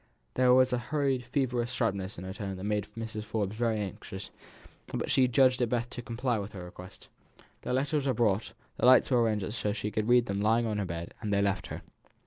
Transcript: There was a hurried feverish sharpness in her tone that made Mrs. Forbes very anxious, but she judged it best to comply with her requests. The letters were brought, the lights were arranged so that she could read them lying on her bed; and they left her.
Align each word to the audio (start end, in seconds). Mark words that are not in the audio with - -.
There 0.33 0.51
was 0.51 0.73
a 0.73 0.79
hurried 0.79 1.25
feverish 1.25 1.71
sharpness 1.73 2.17
in 2.17 2.23
her 2.23 2.33
tone 2.33 2.55
that 2.57 2.63
made 2.63 2.87
Mrs. 2.97 3.23
Forbes 3.23 3.55
very 3.55 3.77
anxious, 3.79 4.31
but 4.87 5.11
she 5.11 5.27
judged 5.27 5.61
it 5.61 5.69
best 5.69 5.91
to 5.91 6.01
comply 6.01 6.39
with 6.39 6.53
her 6.53 6.63
requests. 6.65 7.07
The 7.61 7.71
letters 7.71 8.07
were 8.07 8.13
brought, 8.15 8.53
the 8.77 8.87
lights 8.87 9.11
were 9.11 9.21
arranged 9.21 9.53
so 9.53 9.67
that 9.67 9.73
she 9.75 9.91
could 9.91 10.09
read 10.09 10.25
them 10.25 10.41
lying 10.41 10.65
on 10.65 10.79
her 10.79 10.85
bed; 10.85 11.13
and 11.21 11.31
they 11.31 11.43
left 11.43 11.67
her. 11.67 11.83